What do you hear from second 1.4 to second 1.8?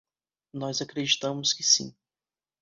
que